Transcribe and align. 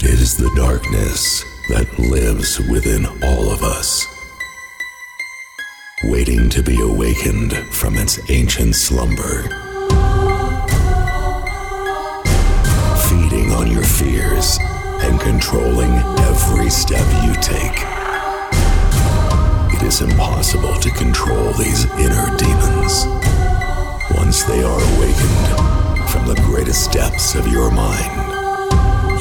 It 0.00 0.04
is 0.04 0.36
the 0.36 0.48
darkness 0.54 1.42
that 1.70 1.98
lives 1.98 2.60
within 2.70 3.04
all 3.20 3.50
of 3.50 3.62
us, 3.64 4.06
waiting 6.04 6.48
to 6.50 6.62
be 6.62 6.80
awakened 6.80 7.52
from 7.74 7.96
its 7.96 8.30
ancient 8.30 8.76
slumber. 8.76 9.42
Feeding 13.10 13.50
on 13.50 13.66
your 13.66 13.82
fears 13.82 14.58
and 15.02 15.20
controlling 15.20 15.90
every 16.30 16.70
step 16.70 17.04
you 17.26 17.34
take. 17.42 17.82
It 19.74 19.82
is 19.82 20.00
impossible 20.00 20.74
to 20.78 20.90
control 20.92 21.52
these 21.54 21.86
inner 21.98 22.36
demons. 22.36 23.04
Once 24.14 24.44
they 24.44 24.62
are 24.62 24.80
awakened 24.94 26.08
from 26.08 26.28
the 26.28 26.40
greatest 26.46 26.92
depths 26.92 27.34
of 27.34 27.48
your 27.48 27.72
mind, 27.72 28.36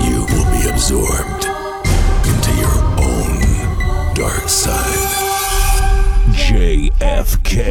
you 0.08 0.22
will 0.30 0.46
be 0.52 0.67
absorbed 0.78 1.46
into 2.30 2.52
your 2.54 2.78
own 3.02 3.42
dark 4.14 4.48
side. 4.48 5.10
JFK. 6.34 7.64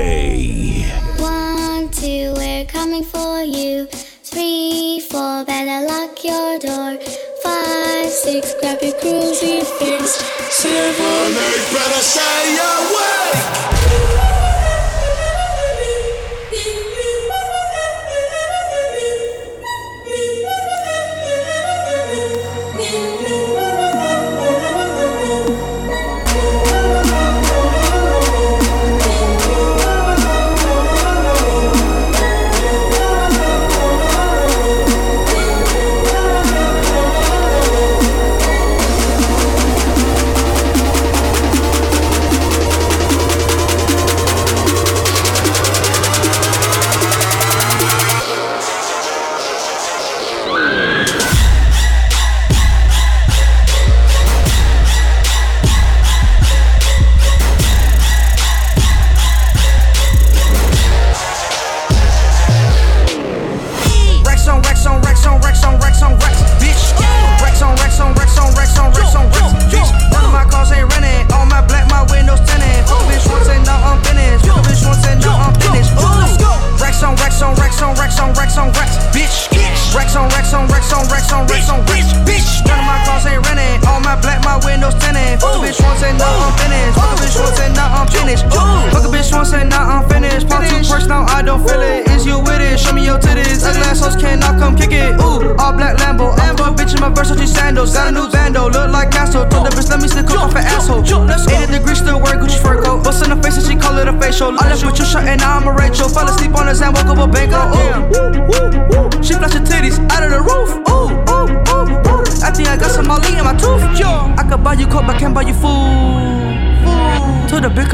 One, 1.21 1.89
two, 1.91 2.35
we're 2.37 2.65
coming 2.65 3.05
for 3.05 3.43
you. 3.43 3.87
Three, 4.25 4.99
four, 5.09 5.45
better 5.45 5.87
lock 5.87 6.25
your 6.25 6.59
door. 6.59 6.99
Five, 7.45 8.11
six, 8.11 8.55
grab 8.59 8.83
your 8.83 8.99
crucifix. 8.99 10.19
Seven, 10.51 11.37
eight, 11.47 11.65
better 11.73 12.03
stay 12.03 12.59
awake. 12.59 13.66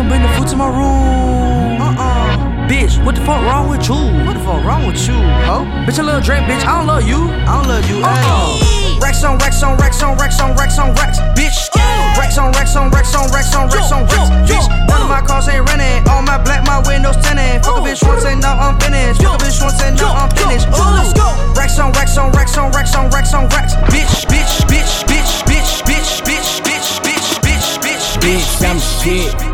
Come 0.02 0.10
bring 0.10 0.22
the 0.22 0.32
food 0.34 0.48
to 0.48 0.56
my 0.56 0.66
room. 0.66 1.78
Uh-uh. 1.78 2.66
Bitch, 2.66 2.98
what 3.04 3.14
the 3.14 3.22
fuck 3.22 3.42
wrong 3.46 3.70
with 3.70 3.86
you? 3.86 3.94
What 4.26 4.34
the 4.34 4.42
fuck 4.42 4.64
wrong 4.66 4.86
with 4.86 4.98
you, 5.06 5.14
ho? 5.46 5.62
Bitch, 5.86 5.98
a 5.98 6.02
little 6.02 6.20
drink, 6.20 6.46
bitch. 6.46 6.64
I 6.66 6.78
don't 6.78 6.86
love 6.86 7.06
you. 7.06 7.30
I 7.46 7.62
don't 7.62 7.68
love 7.70 7.86
you. 7.86 8.02
Uh-uh. 8.02 8.98
Rex 8.98 9.22
on 9.22 9.38
Rex 9.38 9.62
on 9.62 9.78
Rex 9.78 10.02
on 10.02 10.16
Rex 10.18 10.40
on 10.40 10.56
Rex 10.56 10.78
on 10.78 10.94
Rex, 10.94 11.18
bitch. 11.38 11.70
Rex 12.18 12.38
on 12.38 12.50
Rex 12.52 12.74
on 12.74 12.90
Rex 12.90 13.14
on 13.14 13.30
Rex 13.30 13.54
on 13.54 13.68
Rex 13.70 13.92
on 13.92 14.02
Rex, 14.10 14.26
bitch. 14.50 14.66
None 14.88 15.02
of 15.02 15.08
my 15.08 15.22
cars 15.22 15.48
ain't 15.48 15.66
rented. 15.68 16.08
All 16.08 16.22
my 16.22 16.38
black, 16.42 16.66
my 16.66 16.82
windows 16.86 17.16
tinted. 17.22 17.62
Fuck 17.62 17.78
a 17.78 17.80
bitch 17.86 18.02
once 18.06 18.24
and 18.24 18.40
now 18.40 18.58
I'm 18.58 18.78
finished. 18.80 19.22
Fuck 19.22 19.38
a 19.38 19.44
bitch 19.44 19.62
once 19.62 19.82
and 19.82 19.96
now 19.96 20.14
I'm 20.14 20.30
finished. 20.34 20.66
Ooh. 20.74 21.54
Rex 21.54 21.78
on 21.78 21.92
Rex 21.92 22.16
on 22.18 22.32
Rex 22.32 22.56
on 22.58 22.72
Rex 22.72 22.94
on 22.94 23.10
Rex 23.10 23.34
on 23.34 23.44
Rex, 23.54 23.74
bitch, 23.86 24.26
bitch, 24.26 24.66
bitch, 24.66 25.06
bitch, 25.06 25.42
bitch, 25.46 25.82
bitch, 25.86 26.22
bitch, 26.26 26.60
bitch, 26.66 26.90
bitch, 27.02 27.38
bitch, 27.42 27.78
bitch, 27.82 28.18
bitch, 28.18 28.66
I'm 28.66 28.78
shit. 28.80 29.51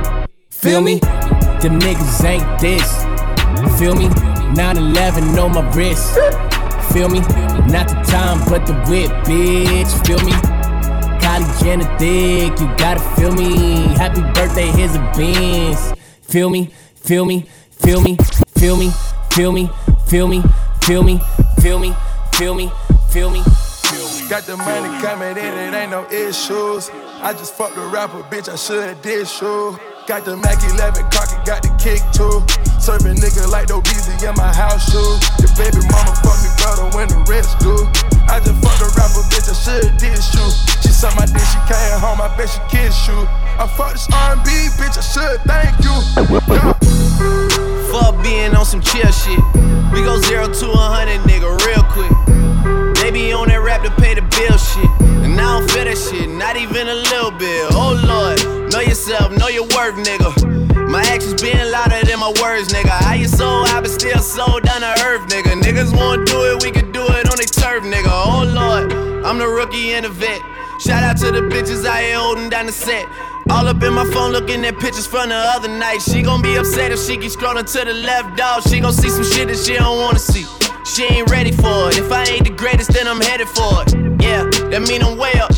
Feel 0.59 0.81
me? 0.81 0.99
Them 0.99 1.79
niggas 1.79 2.25
ain't 2.25 2.61
this. 2.61 2.83
Feel 3.79 3.95
me? 3.95 4.09
9-11 4.59 5.39
on 5.41 5.53
my 5.55 5.63
wrist. 5.73 6.15
Feel 6.93 7.09
me? 7.09 7.21
Not 7.71 7.87
the 7.87 8.03
time, 8.05 8.41
but 8.49 8.67
the 8.67 8.75
whip, 8.91 9.09
bitch. 9.23 9.89
Feel 10.05 10.19
me? 10.25 10.33
Kylie 11.23 11.63
Jenner 11.63 11.99
thick, 11.99 12.59
you 12.59 12.67
gotta 12.77 12.99
feel 13.15 13.31
me. 13.31 13.95
Happy 13.95 14.21
birthday, 14.35 14.67
here's 14.73 14.97
a 14.97 15.13
Benz. 15.17 15.95
Feel 16.23 16.51
me? 16.51 16.73
Feel 16.97 17.25
me? 17.25 17.47
Feel 17.71 18.01
me? 18.01 18.17
Feel 18.57 18.77
me? 18.77 18.91
Feel 19.31 19.53
me? 19.53 19.71
Feel 20.09 20.27
me? 20.27 20.43
Feel 20.83 21.05
me? 21.05 21.21
Feel 21.61 21.79
me? 21.79 21.95
Feel 22.33 22.55
me? 22.57 22.73
Feel 23.11 23.31
me? 23.31 23.43
Got 24.29 24.43
the 24.43 24.57
money 24.57 25.01
coming 25.01 25.37
in, 25.37 25.39
it 25.39 25.73
ain't 25.73 25.93
no 25.93 26.05
issues. 26.11 26.91
I 27.23 27.33
just 27.33 27.55
fucked 27.55 27.77
a 27.77 27.87
rapper, 27.87 28.23
bitch, 28.25 28.49
I 28.53 28.57
should've 28.57 29.01
did 29.03 29.29
shoe. 29.29 29.79
Got 30.09 30.25
the 30.25 30.41
Mac 30.41 30.57
11 30.65 31.05
cocky, 31.13 31.37
got 31.45 31.61
the 31.61 31.69
kick 31.77 32.01
too. 32.17 32.41
Serving 32.81 33.21
nigga 33.21 33.45
like 33.53 33.69
no 33.69 33.85
Beezy 33.85 34.17
in 34.25 34.33
my 34.41 34.49
house 34.57 34.89
shoe. 34.89 35.21
Your 35.37 35.53
baby 35.53 35.85
mama 35.85 36.17
fuck 36.25 36.41
me 36.41 36.49
better 36.57 36.89
when 36.97 37.13
the 37.13 37.21
rest 37.29 37.61
do. 37.61 37.77
I 38.25 38.41
just 38.41 38.57
fucked 38.65 38.81
a 38.81 38.89
rapper, 38.97 39.21
bitch, 39.29 39.45
I 39.45 39.53
should've 39.53 40.01
did 40.01 40.17
shoe. 40.17 40.49
She 40.81 40.97
sucked 40.97 41.13
my 41.21 41.29
dick, 41.29 41.45
she 41.45 41.61
came 41.69 42.01
home, 42.01 42.25
I 42.25 42.33
bet 42.41 42.49
she 42.49 42.57
kissed 42.73 43.05
you. 43.05 43.21
I 43.61 43.69
fucked 43.69 44.01
this 44.01 44.09
R&B, 44.09 44.49
bitch, 44.81 44.97
I 44.97 45.05
should 45.05 45.45
thank 45.45 45.77
you. 45.85 45.93
Fuck 47.93 48.17
being 48.25 48.57
on 48.57 48.65
some 48.65 48.81
chill 48.81 49.13
shit. 49.13 49.45
We 49.93 50.01
go 50.09 50.17
zero 50.25 50.49
to 50.49 50.67
a 50.73 50.85
hundred, 50.89 51.21
nigga, 51.29 51.53
real 51.69 51.85
quick. 51.93 52.09
They 52.97 53.13
be 53.13 53.37
on 53.37 53.53
that 53.53 53.61
rap 53.61 53.85
to 53.85 53.93
pay 54.01 54.17
the 54.17 54.25
bill 54.25 54.57
shit. 54.57 55.08
And 55.39 55.47
I 55.47 55.55
don't 55.55 55.71
feel 55.71 55.85
that 55.87 55.95
shit, 55.95 56.29
not 56.35 56.57
even 56.59 56.91
a 56.91 56.99
little 57.15 57.31
bit. 57.31 57.71
Oh 57.71 57.95
lord, 57.95 58.43
know 58.75 58.83
yourself, 58.83 59.31
know 59.31 59.47
your 59.47 59.71
worth, 59.71 59.95
nigga. 59.95 60.35
My 60.91 60.99
actions 61.15 61.41
being 61.41 61.63
louder 61.71 62.03
than 62.03 62.19
my 62.19 62.35
words, 62.43 62.75
nigga. 62.75 62.91
How 62.91 63.15
you 63.15 63.29
so 63.31 63.47
high 63.63 63.81
but 63.81 63.91
still 63.95 64.19
so 64.19 64.59
down 64.59 64.83
to 64.83 64.91
earth, 65.07 65.31
nigga. 65.31 65.55
Niggas 65.63 65.95
won't 65.95 66.27
do 66.27 66.43
it, 66.51 66.65
we 66.65 66.73
can 66.73 66.91
do 66.91 67.07
it 67.07 67.31
on 67.31 67.39
their 67.39 67.47
turf, 67.47 67.87
nigga. 67.87 68.11
Oh 68.11 68.43
lord, 68.51 68.91
I'm 69.23 69.39
the 69.39 69.47
rookie 69.47 69.95
and 69.95 70.07
the 70.07 70.09
vet. 70.11 70.43
Shout 70.83 71.05
out 71.07 71.17
to 71.19 71.31
the 71.31 71.47
bitches 71.47 71.87
I 71.87 72.11
ain't 72.11 72.19
holding 72.19 72.51
down 72.51 72.67
the 72.67 72.73
set. 72.73 73.07
All 73.49 73.69
up 73.69 73.81
in 73.81 73.95
my 73.95 74.11
phone 74.11 74.33
looking 74.33 74.65
at 74.65 74.77
pictures 74.81 75.07
from 75.07 75.29
the 75.29 75.39
other 75.39 75.69
night. 75.69 76.03
She 76.03 76.23
gon' 76.23 76.43
be 76.43 76.57
upset 76.57 76.91
if 76.91 76.99
she 76.99 77.17
keep 77.17 77.31
scrolling 77.31 77.71
to 77.79 77.85
the 77.85 77.95
left, 77.95 78.37
dog. 78.37 78.67
She 78.67 78.81
gon' 78.81 78.93
see 78.93 79.09
some 79.09 79.23
shit 79.23 79.47
that 79.47 79.59
she 79.59 79.75
don't 79.75 80.03
wanna 80.03 80.19
see. 80.19 80.47
She 80.83 81.05
ain't 81.05 81.31
ready 81.31 81.53
for 81.53 81.91
it. 81.91 81.99
If 81.99 82.11
I 82.11 82.25
ain't 82.25 82.43
the 82.43 82.51
greatest, 82.51 82.91
then 82.91 83.07
I'm 83.07 83.21
headed 83.21 83.47
for 83.47 83.85
it. 83.87 84.08
Yeah, 84.29 84.45
that 84.69 84.83
mean 84.87 85.03
I'm 85.03 85.17
way 85.17 85.33
up. 85.41 85.51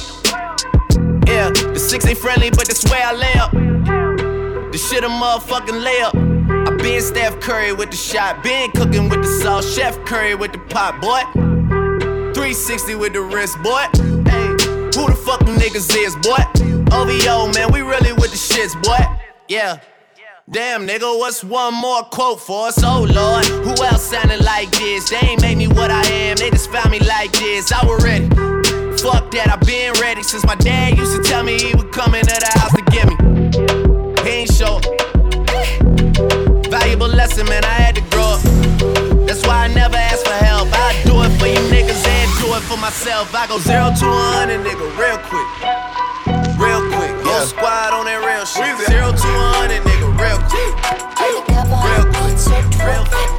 Yeah, 1.26 1.50
the 1.50 1.78
six 1.80 2.06
ain't 2.06 2.18
friendly, 2.18 2.50
but 2.50 2.68
that's 2.68 2.88
where 2.88 3.04
I 3.04 3.12
lay 3.12 3.34
up. 3.34 3.50
The 3.50 4.78
shit 4.78 5.02
a 5.02 5.08
motherfucking 5.08 5.82
lay 5.82 6.00
up. 6.02 6.14
I 6.14 6.76
been 6.76 7.02
Steph 7.02 7.40
Curry 7.40 7.72
with 7.72 7.90
the 7.90 7.96
shot, 7.96 8.44
been 8.44 8.70
cooking 8.70 9.08
with 9.08 9.22
the 9.22 9.40
sauce, 9.42 9.74
Chef 9.74 9.98
Curry 10.04 10.36
with 10.36 10.52
the 10.52 10.60
pot, 10.70 11.00
boy. 11.00 11.22
360 12.32 12.94
with 12.94 13.12
the 13.12 13.22
wrist, 13.22 13.60
boy. 13.60 13.86
Hey, 14.30 14.46
who 14.94 15.10
the 15.10 15.20
fuck 15.26 15.40
them 15.40 15.56
niggas 15.56 15.90
is, 15.96 16.14
boy? 16.22 16.38
OVO, 16.94 17.52
man, 17.52 17.72
we 17.72 17.80
really 17.80 18.12
with 18.12 18.30
the 18.30 18.38
shits, 18.38 18.80
boy. 18.80 19.04
Yeah. 19.48 19.80
Damn, 20.48 20.86
nigga, 20.86 21.18
what's 21.18 21.42
one 21.42 21.74
more 21.74 22.04
quote 22.04 22.40
for 22.40 22.68
us? 22.68 22.80
Oh 22.84 23.02
Lord, 23.02 23.46
who 23.46 23.84
else 23.84 24.04
sounded 24.04 24.44
like 24.44 24.70
this? 24.70 25.10
They 25.10 25.18
ain't 25.26 25.42
made 25.42 25.58
me 25.58 25.66
what 25.66 25.90
I 25.90 26.06
am, 26.06 26.36
they 26.36 26.50
just 26.50 26.70
found 26.70 26.92
me 26.92 27.00
like 27.00 27.32
this. 27.32 27.72
I 27.72 27.84
was 27.84 28.04
ready. 28.04 28.28
Fuck 29.02 29.30
that, 29.30 29.48
I've 29.48 29.60
been 29.66 29.92
ready 30.00 30.22
since 30.22 30.44
my 30.44 30.54
dad 30.56 30.96
used 30.98 31.16
to 31.16 31.22
tell 31.22 31.42
me 31.42 31.56
he 31.58 31.74
would 31.74 31.92
come 31.92 32.14
into 32.14 32.34
the 32.34 32.50
house 32.58 32.72
to 32.76 32.82
get 32.92 33.06
me. 33.08 33.16
He 34.24 34.44
ain't 34.44 34.52
show. 34.52 34.80
Valuable 36.68 37.08
lesson, 37.08 37.46
man, 37.46 37.64
I 37.64 37.74
had 37.80 37.94
to 37.96 38.04
grow 38.12 38.36
up. 38.36 38.42
That's 39.26 39.46
why 39.46 39.64
I 39.64 39.68
never 39.68 39.96
ask 39.96 40.24
for 40.24 40.38
help. 40.44 40.68
I 40.72 40.92
do 41.04 41.22
it 41.22 41.32
for 41.38 41.46
you 41.46 41.60
niggas 41.72 42.04
and 42.06 42.28
do 42.40 42.52
it 42.54 42.62
for 42.68 42.76
myself. 42.76 43.34
I 43.34 43.46
go 43.46 43.58
zero 43.58 43.88
to 43.88 44.06
a 44.06 44.22
hundred, 44.36 44.60
nigga, 44.66 44.86
real 44.98 45.18
quick. 45.28 45.48
Real 46.60 46.82
quick. 46.92 47.12
Go 47.24 47.32
yeah. 47.38 47.44
squad 47.46 47.94
on 47.94 48.04
that 48.04 48.20
real 48.20 48.44
shit. 48.44 48.74
Zero 48.86 49.12
to 49.12 49.28
a 49.28 49.46
hundred, 49.56 49.82
nigga, 49.82 50.08
real 50.18 50.40
quick. 50.50 50.72
Real 51.16 51.42
quick. 51.46 52.36
Real 52.84 53.04
quick. 53.06 53.29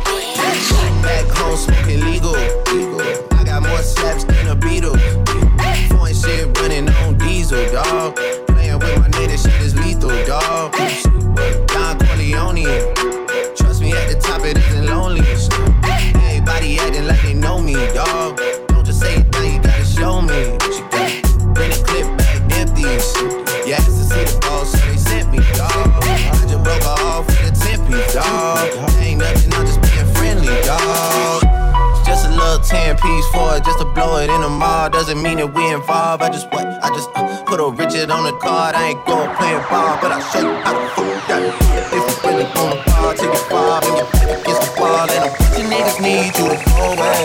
It, 34.21 34.29
it 34.29 34.33
in 34.33 34.41
the 34.41 34.49
mall. 34.49 34.89
Doesn't 34.89 35.21
mean 35.21 35.37
that 35.37 35.53
we 35.53 35.65
involved. 35.73 36.23
I 36.23 36.29
just 36.29 36.51
what? 36.51 36.65
I 36.65 36.89
just 36.89 37.09
uh, 37.15 37.43
put 37.43 37.59
a 37.59 37.69
Richard 37.69 38.09
on 38.11 38.23
the 38.23 38.33
card. 38.37 38.75
I 38.75 38.89
ain't 38.89 39.05
going 39.05 39.29
playing 39.35 39.63
ball, 39.69 39.97
but 40.01 40.11
I'll 40.11 40.21
show 40.31 40.41
you 40.41 40.53
how 40.61 40.73
to 40.73 40.87
fool 40.93 41.15
that. 41.27 41.41
If 41.89 42.03
you 42.05 42.15
really 42.29 42.45
gonna 42.53 42.83
ball, 42.85 43.13
take 43.13 43.33
it 43.33 43.45
five 43.49 43.83
and 43.83 43.97
your 43.97 44.09
back 44.13 44.41
against 44.41 44.61
the 44.61 44.81
wall. 44.81 45.09
And 45.09 45.25
a 45.25 45.31
bunch 45.33 45.57
of 45.57 45.65
niggas 45.69 45.99
need 46.01 46.31
you 46.37 46.47
to 46.53 46.57
go 46.69 46.93
away. 46.93 47.21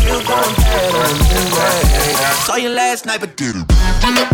Still 0.00 0.20
going 0.24 0.54
bad 0.64 0.92
on 0.96 1.12
the 1.28 1.42
way. 1.52 1.74
Saw 2.48 2.56
you 2.56 2.70
last 2.70 3.06
night, 3.06 3.20
but 3.20 3.36
did 3.36 3.54
Still 3.54 4.33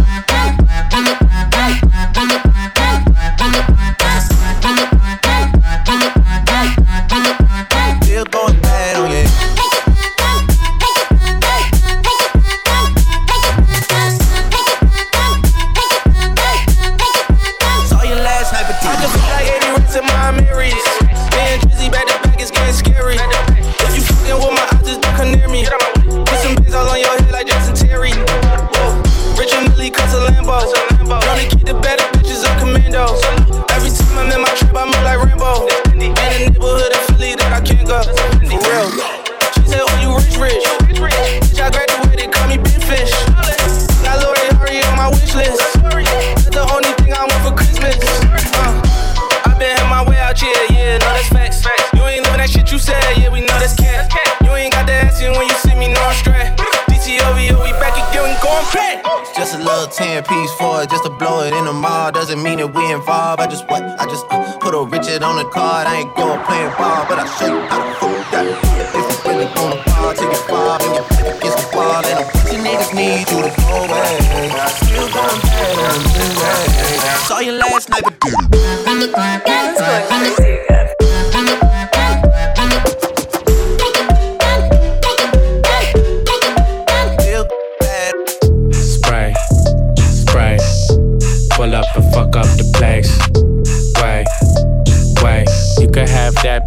10 60.23 60.29
piece 60.29 60.53
for 60.55 60.83
it, 60.83 60.91
just 60.91 61.05
to 61.05 61.11
blow 61.11 61.43
it 61.43 61.53
in 61.53 61.65
the 61.65 61.73
mall. 61.73 62.13
Doesn't 62.13 62.43
mean 62.43 62.59
that 62.59 62.75
we 62.75 62.93
involved. 62.93 63.41
I 63.41 63.47
just 63.47 63.69
what? 63.69 63.83
I 63.83 64.05
just 64.07 64.27
uh, 64.31 64.59
put 64.59 64.75
a 64.75 64.83
Richard 64.85 65.23
on 65.23 65.37
the 65.37 65.45
card. 65.51 65.87
I 65.87 66.01
ain't 66.01 66.15
going 66.17 66.41
playing 66.45 66.73
ball, 66.77 67.07
but 67.09 67.19
I'll 67.19 67.29
show 67.39 67.47
you 67.47 67.61
how 67.69 67.79
to 67.79 67.93
fuck 68.01 68.31
that. 68.33 68.47
If 68.47 69.25
you 69.25 69.31
really 69.31 69.49
gonna 69.55 69.83
ball, 69.85 70.15
take 70.15 70.31
it 70.31 70.45
five 70.49 70.81
and 70.83 70.95
your 70.95 71.07
back 71.09 71.37
against 71.37 71.71
the 71.71 71.77
wall. 71.77 72.05
And 72.05 72.19
of 72.21 72.29
niggas 72.65 72.95
need 72.95 73.31
you 73.31 73.43
to 73.43 73.51
go 73.61 73.85
away. 73.85 74.30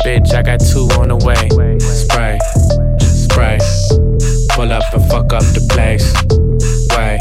Bitch, 0.03 0.33
I 0.33 0.41
got 0.43 0.59
two 0.59 0.87
on 0.99 1.07
the 1.07 1.17
way. 1.23 1.47
Spray, 1.79 2.37
spray, 2.99 3.57
pull 4.51 4.71
up 4.71 4.83
and 4.93 5.03
fuck 5.09 5.31
up 5.31 5.43
the 5.55 5.63
place. 5.71 6.11
Wait, 6.91 7.19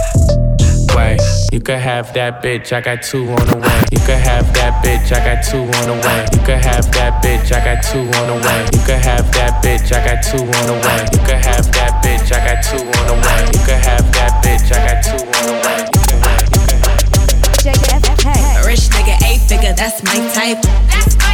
wait, 0.94 1.20
you 1.52 1.60
can 1.60 1.78
have 1.78 2.12
that 2.14 2.42
bitch, 2.42 2.72
I 2.72 2.80
got 2.80 3.02
two 3.02 3.30
on 3.30 3.46
the 3.46 3.56
way. 3.56 3.78
You 3.92 3.98
can 4.02 4.18
have 4.18 4.52
that 4.54 4.82
bitch, 4.82 5.14
I 5.14 5.22
got 5.22 5.46
two 5.46 5.62
on 5.62 5.84
the 5.86 5.96
way. 6.02 6.26
You 6.34 6.40
can 6.42 6.58
have 6.58 6.90
that 6.92 7.22
bitch, 7.22 7.54
I 7.54 7.62
got 7.62 7.82
two 7.86 8.02
on 8.02 8.26
the 8.26 8.36
way. 8.42 8.66
You 8.74 8.82
can 8.82 8.98
have 8.98 9.30
that 9.32 9.62
bitch, 9.62 9.94
I 9.94 10.02
got 10.02 10.22
two 10.26 10.42
on 10.42 10.64
the 10.66 10.74
way. 10.82 11.06
You 11.14 11.20
can 11.22 11.38
have 11.38 11.66
that 11.72 12.02
bitch, 12.02 12.34
I 12.34 12.42
got 12.42 12.58
two 12.66 12.82
on 12.82 13.04
the 13.06 13.14
way. 13.14 13.40
You 13.54 13.62
can 13.62 13.78
have 13.78 14.06
that 14.12 14.42
bitch, 14.42 14.68
I 14.74 14.78
got 14.82 14.98
two 15.06 15.22
on 15.22 15.42
the 15.46 15.54
way. 15.62 15.86
You 15.86 16.02
can 16.02 16.18
have, 16.18 16.42
you 16.50 18.16
can 18.18 18.34
have. 18.34 18.64
A 18.64 18.66
rich 18.66 18.90
nigga, 18.90 19.14
eight 19.22 19.40
figure, 19.46 19.72
that's 19.72 20.02
my 20.02 20.18
type. 20.34 20.58
That's 20.90 21.14
my 21.18 21.31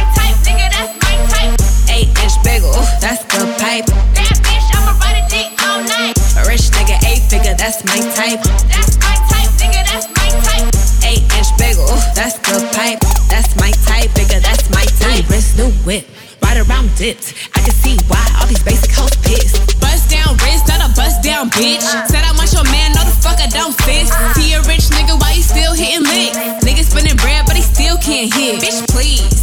Inch 2.29 2.43
bagel, 2.45 2.77
that's 3.01 3.25
the 3.25 3.41
pipe. 3.57 3.89
That 4.13 4.37
bitch, 4.45 4.69
I'ma 4.77 4.93
ride 5.01 5.17
a 5.17 5.25
dick 5.33 5.49
all 5.65 5.81
night. 5.81 6.13
A 6.37 6.45
rich 6.45 6.69
nigga, 6.77 7.01
eight 7.09 7.25
figure, 7.25 7.57
that's 7.57 7.81
my 7.89 7.97
type. 8.13 8.45
That's 8.69 9.01
my 9.01 9.17
type, 9.33 9.49
nigga, 9.57 9.81
that's 9.89 10.05
my 10.13 10.29
type. 10.45 10.69
Eight 11.09 11.25
inch 11.33 11.49
bagel, 11.57 11.89
that's 12.13 12.37
the 12.45 12.61
pipe. 12.77 13.01
That's 13.33 13.57
my 13.57 13.73
type, 13.89 14.13
bigger, 14.13 14.37
that's 14.45 14.69
my 14.69 14.85
type. 15.01 15.25
Wrist, 15.25 15.57
new 15.57 15.73
whip, 15.89 16.05
right 16.45 16.61
around 16.61 16.93
dipped. 17.01 17.33
I 17.57 17.65
can 17.65 17.73
see 17.73 17.97
why 18.05 18.21
all 18.37 18.45
these 18.45 18.61
basic 18.61 18.93
hoes 18.93 19.17
pissed. 19.25 19.81
Bust 19.81 20.13
down 20.13 20.37
wrist, 20.45 20.69
not 20.69 20.85
a 20.85 20.93
bust 20.93 21.25
down 21.25 21.49
bitch. 21.49 21.81
Uh. 21.81 22.05
Said 22.13 22.21
I 22.21 22.29
want 22.37 22.53
your 22.53 22.67
man, 22.69 22.93
no 22.93 23.09
the 23.09 23.15
fuck 23.25 23.41
I 23.41 23.49
don't 23.49 23.73
fist. 23.89 24.13
See 24.37 24.53
uh-huh. 24.53 24.61
a 24.61 24.69
rich 24.69 24.85
nigga, 24.93 25.17
why 25.17 25.33
he 25.33 25.41
still 25.41 25.73
hitting 25.73 26.05
licks? 26.05 26.37
Nigga 26.61 26.85
spinning 26.85 27.17
bread, 27.17 27.49
but 27.49 27.57
he 27.57 27.65
still 27.65 27.97
can't 27.97 28.29
hit. 28.29 28.61
Bitch, 28.61 28.85
please. 28.85 29.41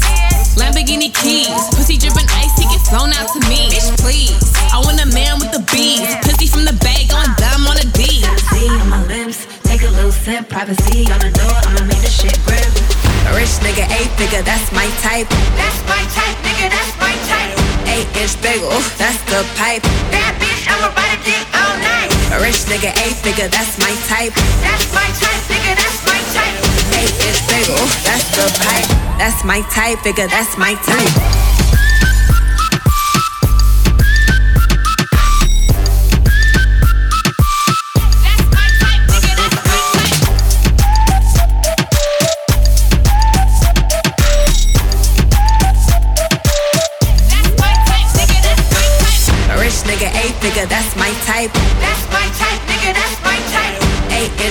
Lamborghini 0.57 1.13
keys, 1.13 1.53
pussy 1.77 1.97
dripping 1.97 2.29
ice, 2.33 2.57
he 2.57 2.65
get 2.65 2.81
flown 2.89 3.13
out 3.13 3.29
to 3.33 3.41
me. 3.49 3.69
Bitch, 3.69 3.93
please. 4.01 4.41
I 4.73 4.81
want 4.81 5.01
a 5.01 5.09
man 5.13 5.39
with 5.39 5.53
the 5.53 5.61
beads, 5.73 6.17
pussy 6.25 6.47
from 6.49 6.65
the 6.65 6.73
bag 6.81 7.13
on 7.13 7.29
dumb 7.37 7.69
on 7.69 7.77
a 7.77 7.87
D. 7.93 8.25
See 8.53 8.69
on 8.69 8.89
my 8.89 9.05
lips, 9.05 9.47
take 9.63 9.83
a 9.83 9.91
little 9.93 10.13
sip. 10.13 10.49
Privacy 10.49 11.05
on 11.13 11.21
the 11.21 11.31
door, 11.31 11.57
I'ma 11.69 11.85
make 11.85 12.01
this 12.01 12.17
shit 12.17 12.37
grip. 12.49 12.67
Rich 13.37 13.61
nigga, 13.61 13.85
eight 14.01 14.11
figure, 14.17 14.43
that's 14.43 14.73
my 14.73 14.89
type. 15.05 15.29
That's 15.61 15.81
my 15.85 16.03
type, 16.17 16.37
nigga, 16.41 16.73
that's 16.73 16.95
my 16.99 17.15
type. 17.29 17.53
Eight 17.93 18.09
inch 18.17 18.35
bagel, 18.41 18.73
that's 18.97 19.21
the 19.29 19.45
pipe. 19.61 19.85
That 20.11 20.35
bitch, 20.41 20.65
I'ma 20.67 20.89
ride 20.97 21.15
a 21.15 21.19
dick 21.23 21.46
nigga, 22.67 22.91
eight 23.07 23.17
figure, 23.23 23.49
that's 23.49 23.79
my 23.79 23.95
type. 24.09 24.35
That's 24.63 24.93
my 24.93 25.07
type, 25.23 25.43
nigga, 25.51 25.75
that's 25.77 26.05
my 26.07 26.19
type. 26.35 26.55
Eight 26.99 27.15
inch 27.27 27.41
bagel, 27.49 27.79
that's 28.03 28.27
the 28.35 28.47
pipe. 28.59 28.89
That's 29.19 29.45
my 29.45 29.61
type, 29.71 29.99
figure, 30.01 30.27
that's 30.27 30.57
my 30.59 30.75
type. 30.75 31.13
That's 38.25 38.45
my 38.51 38.67
type, 38.81 39.03
nigga, 39.11 39.33
that's 39.37 39.57
my 39.67 39.79
type. 39.79 40.11
That's 47.31 47.55
my 47.55 47.73
type, 47.87 48.11
nigga, 48.11 48.43
that's 48.47 48.71
my 48.73 48.87
type. 49.15 49.51
A 49.51 49.55
rich 49.61 49.79
nigga, 49.87 50.09
eight 50.25 50.35
figure, 50.43 50.67
that's 50.67 50.97
my 50.97 51.13
type. 51.25 51.53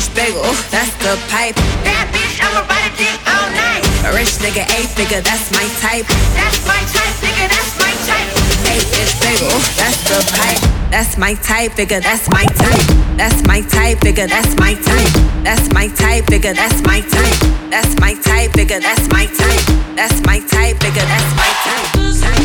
Inch 0.05 0.15
bagel, 0.15 0.43
that's 0.69 0.93
the 1.01 1.17
pipe. 1.33 1.55
That 1.81 2.05
bitch, 2.13 2.37
I'ma 2.37 2.61
ride 2.69 2.85
a 2.85 2.93
dick 2.93 3.17
all 3.25 3.49
night. 3.57 3.81
A 4.05 4.13
rich 4.13 4.37
nigga, 4.37 4.61
eight 4.77 4.93
figure, 4.93 5.21
that's 5.21 5.49
my 5.49 5.65
type. 5.81 6.05
That's 6.37 6.61
my 6.69 6.77
type, 6.93 7.15
nigga, 7.25 7.49
that's 7.49 7.73
my 7.81 7.89
type. 8.05 8.29
Eight 8.69 8.85
inch 9.01 9.17
bagel, 9.17 9.57
that's 9.73 9.97
the 10.05 10.21
pipe. 10.37 10.61
That's 10.91 11.17
my 11.17 11.33
type, 11.33 11.73
figure. 11.73 12.01
That's 12.01 12.29
my 12.29 12.45
type. 12.45 12.85
That's 13.17 13.41
my 13.47 13.61
type, 13.61 13.97
figure. 14.01 14.27
That's 14.27 14.53
my 14.57 14.75
type. 14.75 15.09
That's 15.41 15.73
my 15.73 15.87
type, 15.87 16.25
figure. 16.29 16.53
That's 16.53 16.81
my 16.85 17.01
type. 17.01 17.39
That's 17.73 17.99
my 17.99 18.13
type, 18.13 18.53
figure. 18.53 18.79
That's 18.79 19.09
my 19.09 19.25
type. 19.25 19.63
That's 19.95 20.21
my 20.21 20.37
type, 20.39 20.77
figure. 20.83 21.01
That's 21.01 21.31
my 21.33 21.49
type. 21.65 22.44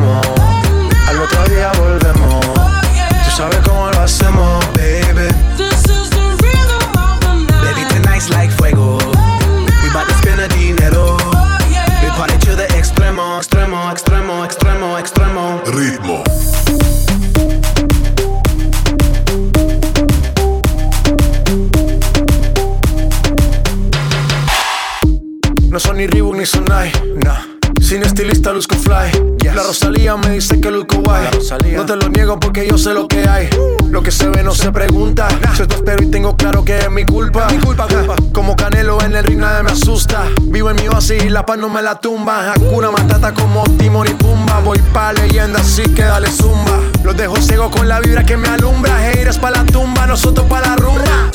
dice 30.41 30.59
que 30.59 30.71
luzco 30.71 30.97
guay. 30.97 31.29
No 31.75 31.85
te 31.85 31.95
lo 31.95 32.09
niego 32.09 32.39
porque 32.39 32.67
yo 32.67 32.75
sé 32.75 32.93
lo 32.93 33.07
que 33.07 33.27
hay. 33.29 33.47
Lo 33.89 34.01
que 34.01 34.09
se 34.09 34.27
ve 34.29 34.41
no 34.41 34.55
se 34.55 34.71
pregunta. 34.71 35.27
Yo 35.55 35.67
te 35.67 35.75
espero 35.75 36.01
y 36.01 36.07
tengo 36.07 36.35
claro 36.35 36.65
que 36.65 36.79
es 36.79 36.89
mi 36.89 37.05
culpa. 37.05 37.47
Mi 37.51 37.59
culpa, 37.59 37.87
Como 38.33 38.55
Canelo 38.55 38.99
en 39.01 39.15
el 39.15 39.23
ring 39.23 39.39
nadie 39.39 39.61
me 39.61 39.71
asusta. 39.71 40.23
Vivo 40.41 40.71
en 40.71 40.77
mi 40.77 40.87
oasis 40.87 41.23
y 41.23 41.29
la 41.29 41.45
paz 41.45 41.59
no 41.59 41.69
me 41.69 41.83
la 41.83 41.99
tumba. 41.99 42.53
Hakuna 42.53 42.89
Matata 42.89 43.33
como 43.33 43.63
Timon 43.77 44.07
y 44.07 44.13
Pumba. 44.15 44.59
Voy 44.61 44.79
pa' 44.93 45.13
leyenda 45.13 45.59
así 45.59 45.83
que 45.83 46.03
dale 46.03 46.31
zumba. 46.31 46.79
Los 47.03 47.15
dejo 47.15 47.35
ciego 47.37 47.69
con 47.69 47.87
la 47.87 47.99
vibra 47.99 48.23
que 48.23 48.35
me 48.35 48.47
alumbra. 48.47 48.97
Haters 48.97 49.37
pa' 49.37 49.51
la 49.51 49.63
tumba, 49.65 50.07
nosotros 50.07 50.47
pa' 50.47 50.61
la 50.61 50.75
rumba. 50.75 51.31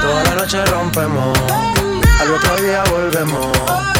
Toda 0.00 0.24
la 0.24 0.34
noche 0.36 0.64
rompemos, 0.66 1.38
al 2.20 2.30
otro 2.34 2.56
día 2.62 2.84
volvemos. 2.90 3.93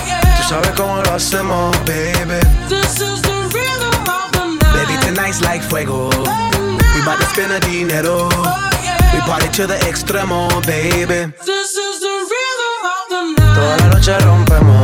Sabes 0.48 0.70
cómo 0.76 1.02
lo 1.02 1.12
hacemos, 1.14 1.74
baby. 1.84 2.38
This 2.68 3.00
is 3.00 3.22
the 3.22 3.32
real 3.54 3.78
the 3.80 3.96
problem 4.04 4.58
Baby, 4.58 4.94
tonight's 5.06 5.40
like 5.40 5.62
fuego. 5.62 6.10
We 6.10 7.02
bout 7.04 7.18
to 7.18 7.26
spend 7.26 7.50
a 7.52 7.60
dinero. 7.60 8.28
We 9.12 9.20
party 9.20 9.48
to 9.56 9.66
the 9.66 9.76
extremo, 9.88 10.48
baby. 10.66 11.32
This 11.46 11.76
is 11.76 12.00
the 12.00 12.14
rhythm 12.30 12.76
of 12.84 13.08
the 13.08 13.22
night. 13.40 13.54
Toda 13.54 13.76
la 13.78 13.86
noche 13.94 14.18
rompemos, 14.20 14.83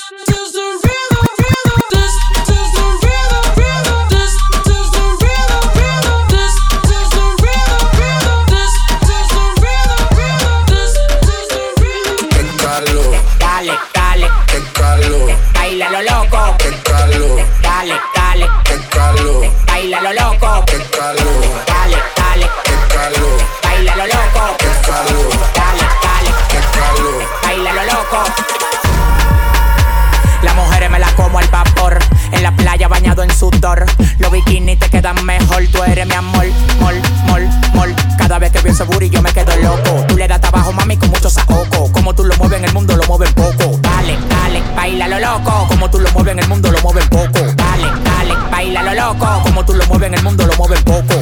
eres 36.01 36.07
mi 36.07 36.15
amor, 36.15 36.45
mol, 36.79 36.95
mol, 37.27 37.49
mol. 37.73 37.95
Cada 38.17 38.39
vez 38.39 38.51
que 38.51 38.59
pienso 38.59 38.85
booty 38.85 39.09
yo 39.09 39.21
me 39.21 39.31
quedo 39.31 39.55
loco. 39.57 40.05
Tú 40.07 40.17
le 40.17 40.27
das 40.27 40.41
trabajo, 40.41 40.71
mami, 40.71 40.97
con 40.97 41.09
mucho 41.09 41.29
saoco. 41.29 41.91
Como 41.91 42.13
tú 42.13 42.23
lo 42.23 42.35
mueves 42.37 42.59
en 42.59 42.65
el 42.65 42.73
mundo, 42.73 42.95
lo 42.95 43.03
mueven 43.05 43.33
poco. 43.33 43.79
Dale, 43.81 44.17
dale, 44.29 44.63
baila 44.75 45.07
lo 45.07 45.19
loco. 45.19 45.67
Como 45.67 45.89
tú 45.89 45.99
lo 45.99 46.11
mueves 46.11 46.33
en 46.33 46.39
el 46.39 46.47
mundo, 46.47 46.71
lo 46.71 46.81
mueven 46.81 47.07
poco. 47.09 47.39
Dale, 47.55 47.87
dale, 48.03 48.35
baila 48.51 48.83
lo 48.83 48.93
loco. 48.93 49.43
Como 49.43 49.65
tú 49.65 49.73
lo 49.73 49.85
mueves 49.87 50.07
en 50.07 50.13
el 50.15 50.23
mundo, 50.23 50.45
lo 50.47 50.55
mueven 50.55 50.83
poco. 50.83 51.15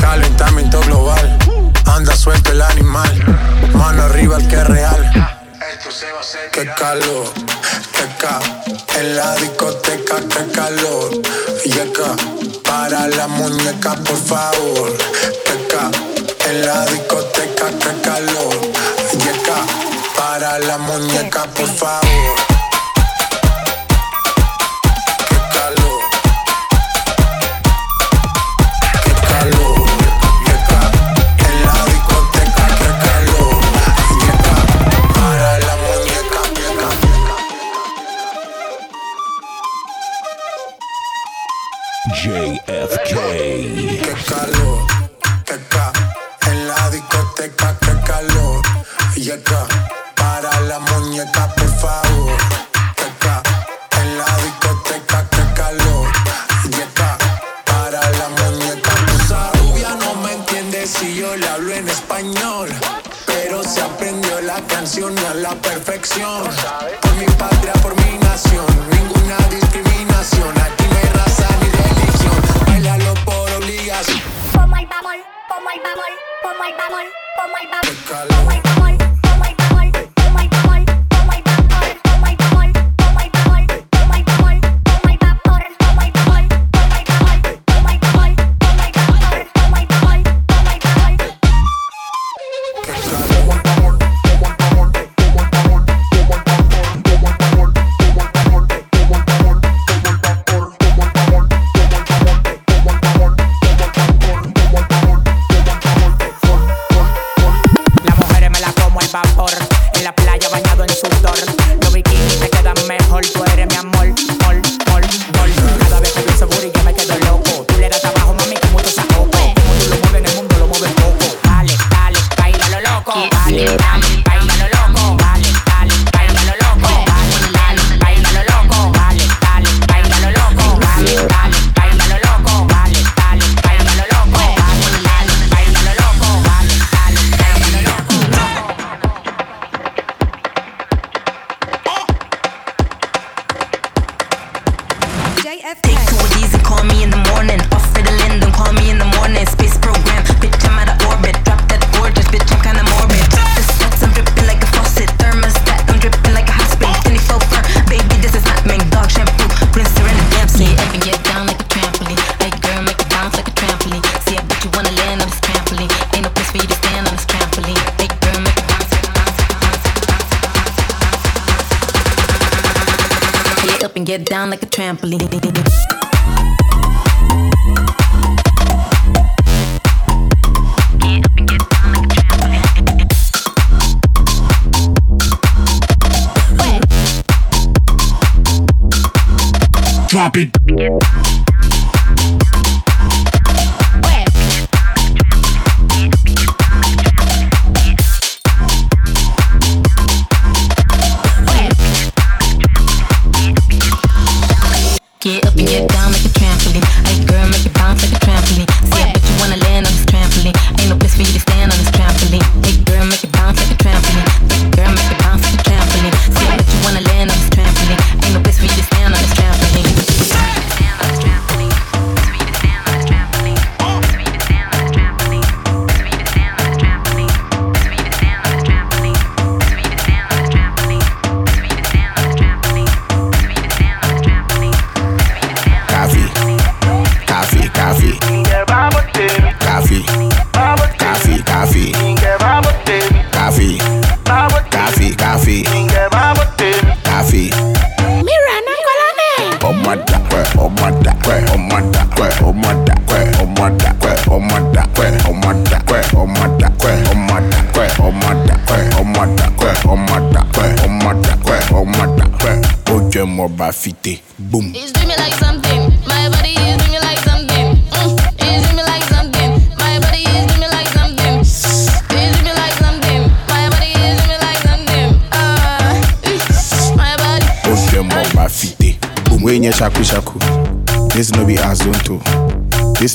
Calentamiento 0.00 0.80
global, 0.80 1.38
anda 1.86 2.14
suelto 2.16 2.52
el 2.52 2.62
animal. 2.62 3.38
Mano 3.74 4.02
arriba 4.02 4.36
el 4.38 4.48
que 4.48 4.56
es 4.56 4.66
real. 4.66 5.36
Qué 6.52 6.66
calor, 6.76 7.26
qué 7.92 8.06
ca. 8.20 8.40
En 8.98 9.16
la 9.16 9.34
discoteca, 9.36 10.16
qué 10.28 10.52
calor. 10.52 11.10
Y 11.64 11.72
acá, 11.72 12.16
para 12.70 13.08
la 13.08 13.26
muñeca, 13.26 13.96
por 13.96 14.16
favor. 14.16 14.96
Qué 15.44 15.66
ca. 15.66 15.90
En 16.48 16.64
la 16.64 16.86
discoteca, 16.86 17.66
qué 17.82 18.00
calor. 18.00 18.54
Y 19.18 19.28
acá, 19.28 19.60
para 20.16 20.58
la 20.60 20.78
muñeca, 20.78 21.42
por 21.56 21.66
favor. 21.66 22.49
Acá, 49.40 49.69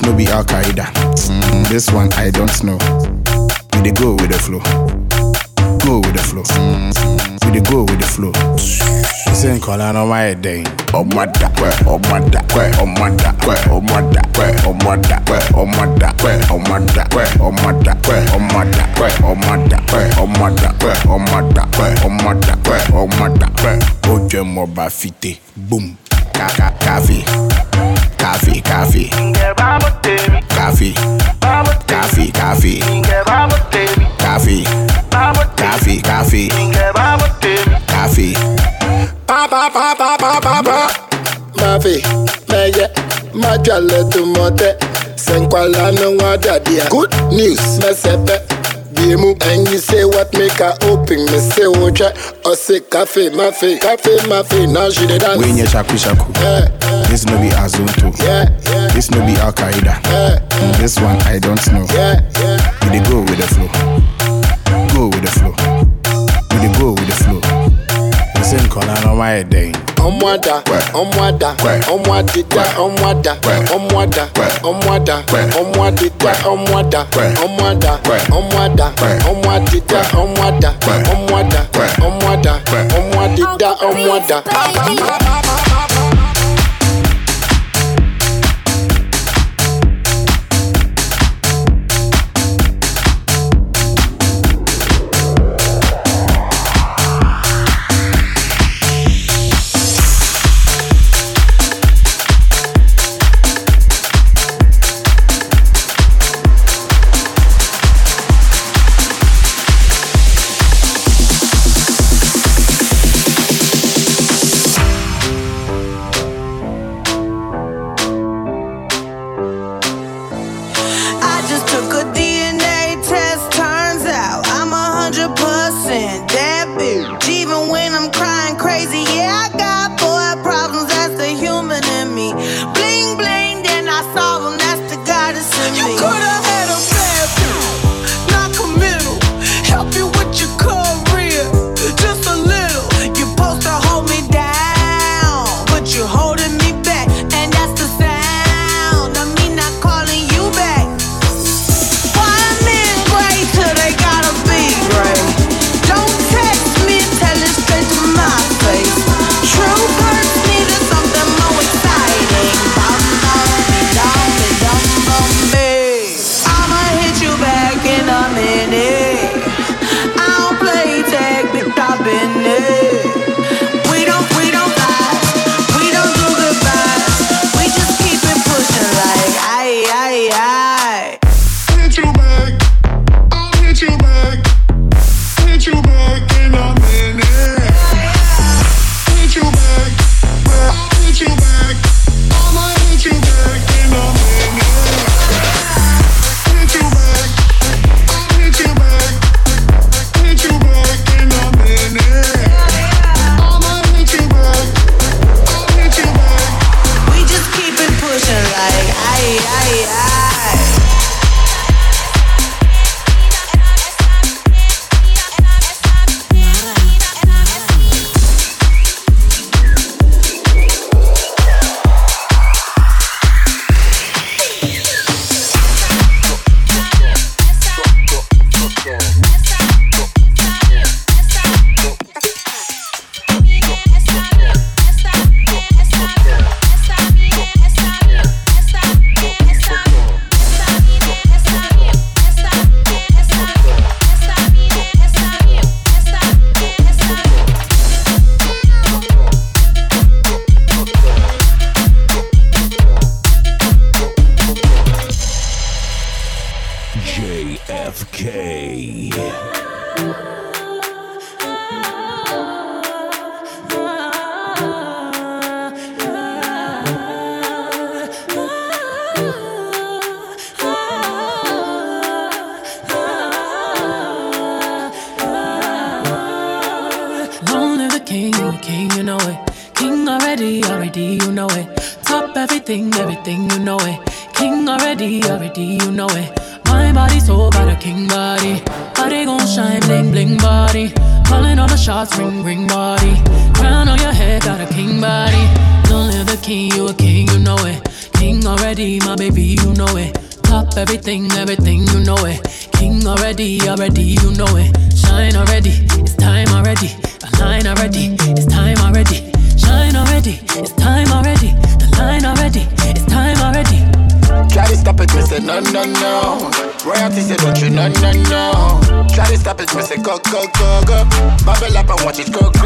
no 0.06 0.14
be 0.14 0.28
al 0.32 0.44
qaeda 0.46 0.86
mm, 1.30 1.68
this 1.70 1.92
one 1.92 2.10
i 2.18 2.30
don't 2.32 2.64
know 2.64 2.78
we 3.76 3.82
dey 3.82 3.92
go 3.92 4.12
with 4.16 4.30
the 4.32 4.40
flow 4.40 4.62
go 5.86 6.00
with 6.00 6.14
the 6.14 6.24
flow 6.24 6.44
we 7.46 7.60
dey 7.60 7.72
go 7.72 7.82
with 7.84 8.00
the 8.00 8.06
flow. 8.06 8.32
ṣé 9.36 9.50
nkọ́lá 9.58 9.92
náà 9.94 10.06
máa 10.06 10.24
yẹ 10.28 10.36
dẹ́yìn. 10.44 10.68
ọmọdà 11.00 11.48
pẹ́ 11.60 11.72
ọmọdà 11.94 12.42
pẹ́ 12.56 12.68
ọmọdà 12.84 13.30
pẹ́ 13.46 13.58
ọmọdà 13.76 14.22
pẹ́ 14.36 14.50
ọmọdà 14.68 15.18
pẹ́ 15.28 15.40
ọmọdà 15.62 16.10
pẹ́ 16.24 16.34
ọmọdà 16.52 17.30
pẹ́ 17.38 17.44
ọmọdà 17.44 18.00
pẹ́ 18.00 18.32
ọmọdà 18.42 18.86
pẹ́ 19.00 19.12
ọmọdà 19.32 19.70
pẹ́ 19.82 20.04
ọmọdà 20.24 20.70
pẹ́ 20.82 20.94
ọmọdà 21.14 21.62
pẹ́ 21.78 21.90
ọmọdà 22.06 22.54
pẹ́ 22.68 22.80
ọmọdà 23.02 23.48
pẹ́ 23.64 23.76
ó 24.12 24.14
jẹ́ 24.30 24.44
mọba 24.44 24.86
fìtè 24.90 25.32
boom. 25.56 25.86
Kaka 26.34 26.68
káfí 26.84 27.24
Café, 28.26 28.60
café. 28.60 29.10
Café. 30.50 30.94
Café, 31.86 32.32
café. 32.32 32.80
Café. 34.18 34.64
Café, 35.56 36.02
café. 36.02 36.50
Café. 37.88 38.34
Pa 39.28 39.48
pa 39.48 39.70
pa 39.72 39.94
pa 39.96 40.18
pa 40.18 40.40
pa 40.42 40.64
pa. 40.64 40.88
Mafi, 41.62 42.02
meye, 42.50 42.90
majale 43.36 44.04
tumote. 44.10 44.76
Senkwala 45.16 45.92
no 45.92 46.18
wadadi. 46.18 46.82
Good 46.90 47.14
news. 47.32 47.78
Mesepe. 47.78 48.42
Biemu, 49.06 49.38
and 49.54 49.68
you 49.70 49.78
say 49.78 50.04
what 50.04 50.34
make 50.34 50.54
her 50.58 50.74
open. 50.90 51.20
Me 51.30 51.38
say 51.38 51.64
oja, 51.70 52.10
or 52.46 52.56
say 52.56 52.80
cafe, 52.82 53.30
ma 53.30 53.52
fi, 53.52 53.78
cafe, 53.78 54.18
ma 54.28 54.42
fi. 54.42 54.66
Now 54.66 54.90
she 54.90 55.06
dey 55.06 55.20
dance. 55.20 55.38
wey 55.42 55.52
nye 55.54 55.66
shaku 55.66 55.96
shaku 55.98 56.34
this 57.10 57.26
no 57.26 57.38
be 57.40 57.50
azonto 57.54 58.10
this 58.94 59.12
no 59.12 59.20
be 59.26 59.34
al 59.42 59.52
qaeda 59.54 59.94
Mm, 60.56 60.78
this 60.80 60.98
one 61.00 61.18
i 61.24 61.38
don't 61.38 61.62
know. 61.72 61.86
We 61.86 62.90
dey 62.98 63.04
go 63.10 63.20
with 63.22 63.38
the 63.38 63.48
flow. 63.54 63.70
Go 64.96 65.08
with 65.10 65.22
the 65.22 65.32
flow. 65.38 65.54
We 66.52 66.68
dey 66.68 66.74
go 66.80 66.94
with 66.94 67.06
the 67.06 67.16
flow 67.24 67.42
sị 68.50 68.56
nkọ 68.66 68.80
na 68.88 68.94
anọma 68.94 69.28
ede 69.40 69.72
ọmụada 70.08 70.54
ọmụada 71.00 71.50
ọmụadịda 71.94 72.64
ọmụada 72.84 73.34
ọmụada 73.76 74.24
ọmụada 74.70 75.16
ọmụadịda 75.60 76.32
ọmụada 76.52 77.00
ọmụada 77.44 77.92
ọmụada 78.38 78.88
ọmụadịda 79.30 80.00
ọmụada 80.22 80.70
ọmụada 81.14 81.62
ọmụada 82.08 82.54
ọmụadịda 82.98 83.70
ọmụada 83.88 84.38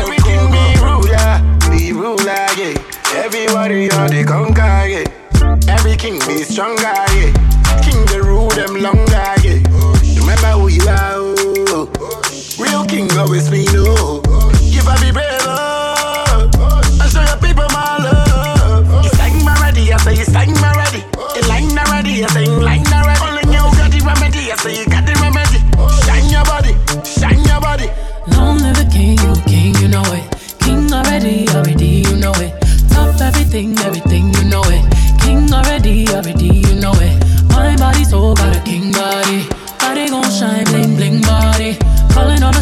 go, 0.05 0.15
go. 0.23 0.51
Be 0.51 0.63
ruler, 0.81 1.31
be 1.69 1.93
ruler, 1.93 2.47
yeah. 2.57 2.75
Everybody 3.15 3.89
on 3.91 4.09
the 4.09 4.23
conquer, 4.27 4.87
yeah. 4.87 5.73
Every 5.73 5.95
king 5.95 6.19
be 6.27 6.43
stronger, 6.43 6.81
yeah. 6.83 7.31
King 7.83 8.05
the 8.07 8.21
rule 8.23 8.49
them 8.49 8.81
longer, 8.81 9.33
yeah. 9.43 9.59
Remember 10.19 10.51
who 10.59 10.67
you 10.67 10.87
are, 10.87 11.15
oh. 11.17 11.89
Real 12.59 12.85
king 12.85 13.09
always 13.17 13.49
be 13.49 13.65
no. 13.73 14.08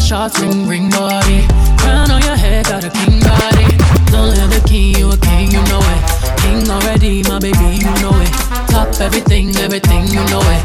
Shots, 0.08 0.40
ring, 0.40 0.66
ring 0.66 0.88
body. 0.88 1.46
Crown 1.76 2.10
on 2.10 2.22
your 2.22 2.34
head, 2.34 2.64
got 2.64 2.82
a 2.82 2.88
king 2.88 3.20
body. 3.20 3.68
Long 4.10 4.30
live 4.30 4.48
the 4.48 4.64
king, 4.66 4.94
you 4.96 5.10
a 5.10 5.16
king, 5.18 5.50
you 5.50 5.60
know 5.68 5.84
it. 5.84 6.00
King 6.40 6.70
already, 6.70 7.22
my 7.24 7.38
baby, 7.38 7.76
you 7.76 7.92
know 8.00 8.16
it. 8.16 8.32
Top 8.72 8.88
everything, 9.02 9.54
everything, 9.56 10.06
you 10.06 10.24
know 10.32 10.40
it. 10.40 10.57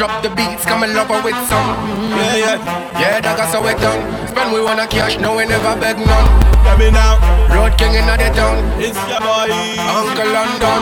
Drop 0.00 0.22
the 0.24 0.32
beats, 0.32 0.64
come 0.64 0.80
and 0.82 0.96
love 0.96 1.12
her 1.12 1.20
with 1.20 1.36
some. 1.44 1.76
Yeah, 2.16 2.56
yeah. 2.56 2.56
Yeah, 2.96 3.20
that 3.20 3.36
got 3.36 3.52
so 3.52 3.60
we 3.60 3.76
done. 3.76 4.00
Spend 4.32 4.48
we 4.48 4.64
wanna 4.64 4.88
cash, 4.88 5.20
no 5.20 5.36
we 5.36 5.44
never 5.44 5.76
beg 5.76 6.00
none. 6.00 6.24
Let 6.64 6.80
me 6.80 6.88
now. 6.88 7.20
Road 7.52 7.76
king 7.76 7.92
in 7.92 8.08
the 8.08 8.16
town. 8.32 8.64
It's 8.80 8.96
your 8.96 9.20
boy. 9.20 9.52
Uncle 9.76 10.24
London. 10.24 10.80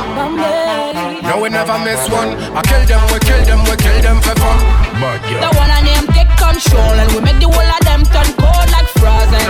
No 1.27 1.35
we 1.43 1.51
never 1.51 1.75
miss 1.83 1.99
one. 2.07 2.39
I 2.55 2.63
kill 2.71 2.87
them, 2.87 3.03
we 3.11 3.19
kill 3.27 3.43
them, 3.43 3.61
we 3.67 3.75
kill 3.83 3.99
them 4.07 4.23
for 4.23 4.39
fun. 4.39 4.59
But 5.03 5.19
The 5.27 5.51
one 5.51 5.67
and 5.67 5.87
them 5.91 6.05
take 6.15 6.31
control 6.39 6.95
and 6.95 7.11
we 7.11 7.19
make 7.19 7.43
the 7.43 7.51
whole 7.51 7.75
of 7.75 7.83
them 7.83 8.07
turn 8.15 8.31
cold 8.39 8.71
like 8.71 8.87
frozen. 9.03 9.43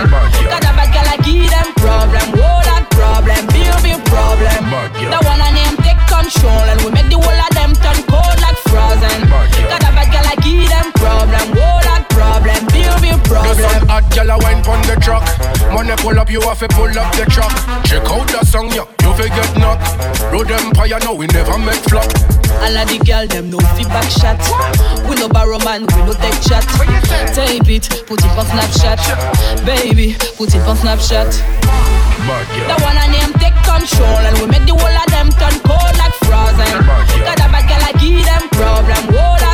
Got 0.49 0.65
a 0.65 0.73
bad 0.73 0.89
girl 0.89 1.05
like 1.13 1.21
give 1.21 1.45
them 1.45 1.69
problem, 1.77 2.25
whole 2.41 2.65
lot 2.73 2.89
problem, 2.89 3.37
big 3.53 3.69
big 3.85 4.01
problem. 4.09 4.65
The 4.97 5.19
one 5.29 5.37
and 5.45 5.53
them 5.61 5.73
take 5.85 5.98
control 6.09 6.65
and 6.73 6.81
we 6.81 6.91
make 6.91 7.09
the 7.09 7.17
whole 7.21 7.41
of 7.45 7.51
them 7.53 7.71
turn 7.77 7.99
cold 8.09 8.37
like 8.41 8.57
frozen. 8.67 9.21
Got 9.69 9.85
a 9.85 9.91
bad 9.93 10.09
girl 10.11 10.25
like 10.25 10.41
give 10.41 10.69
them 10.69 10.91
problem, 10.97 11.53
lot 11.55 11.78
problem, 12.41 12.65
big 12.71 13.13
Do 13.23 13.29
problem. 13.29 13.57
some 13.57 13.87
hot 13.87 14.03
gyal 14.11 14.31
a 14.31 14.37
wine 14.43 14.63
pon 14.63 14.81
the 14.87 14.95
truck. 15.01 15.23
Money 15.73 15.95
pull 15.97 16.19
up, 16.19 16.29
you 16.29 16.41
have 16.41 16.59
to 16.59 16.67
pull 16.69 16.89
up 16.89 17.11
the 17.15 17.25
truck. 17.27 17.51
Check 17.85 18.05
out 18.09 18.27
the 18.27 18.45
song, 18.45 18.71
yo, 18.71 18.87
you 19.03 19.11
fi 19.13 19.27
get 19.29 19.51
knocked. 19.57 19.83
Road 20.31 20.51
Empire, 20.51 20.99
no, 21.03 21.13
we 21.13 21.27
never 21.27 21.57
make 21.57 21.81
flop. 21.87 22.07
All 22.59 22.75
of 22.75 22.87
the 22.89 22.99
girl 23.05 23.25
them 23.27 23.49
no 23.49 23.59
feedback 23.75 24.09
shot. 24.09 24.39
We 25.07 25.15
no 25.15 25.29
borrow 25.29 25.59
man, 25.63 25.85
we 25.95 26.01
no 26.03 26.13
take 26.13 26.39
chat. 26.41 26.65
Tape 27.33 27.69
it, 27.69 27.85
put 28.07 28.19
it 28.19 28.33
on 28.35 28.45
Snapchat. 28.45 28.99
Baby, 29.65 30.15
put 30.35 30.53
it 30.53 30.63
on 30.67 30.75
Snapchat. 30.75 31.29
The 32.29 32.75
one 32.83 32.97
and 32.97 33.13
them 33.13 33.33
take 33.39 33.57
control 33.65 34.21
and 34.21 34.37
we 34.37 34.45
make 34.47 34.65
the 34.67 34.75
whole 34.75 34.85
of 34.85 35.07
them 35.09 35.29
turn 35.39 35.55
cold 35.65 35.95
like 35.97 36.13
frozen. 36.27 36.85
Got 37.25 37.41
a 37.41 37.47
bad 37.49 37.65
girl 37.65 37.81
like 37.81 37.97
give 37.97 38.21
them 38.21 38.43
problem, 38.53 39.15
lot 39.15 39.48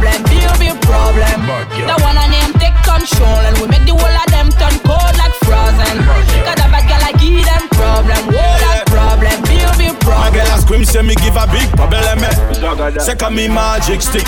problem, 0.00 0.22
big 0.32 0.48
big 0.58 0.76
problem. 0.82 1.40
The 1.68 1.96
one 2.02 2.16
and 2.16 2.32
them 2.32 2.52
take 2.56 2.76
control 2.82 3.40
and 3.44 3.56
we 3.60 3.68
make 3.68 3.84
the 3.84 3.92
whole 3.92 4.08
of 4.08 4.28
them 4.32 4.48
turn 4.56 4.72
cold 4.88 5.14
like 5.20 5.34
frozen. 5.44 5.96
Got 6.44 6.58
a 6.60 6.66
bad 6.72 6.88
girl 6.88 7.00
like 7.04 7.18
give 7.20 7.44
them 7.44 7.68
problem, 7.76 8.32
whole 8.32 8.60
lot 8.64 8.86
problem, 8.88 9.36
big 9.44 9.60
My 9.60 9.92
problem. 10.00 10.32
girl 10.34 10.56
a 10.56 10.60
scream 10.60 10.84
say 10.84 11.02
me 11.02 11.14
give 11.16 11.36
a 11.36 11.46
big 11.52 11.68
problem 11.76 12.24
eh. 12.24 12.98
Second 12.98 13.34
me 13.36 13.48
magic 13.48 14.00
stick. 14.02 14.26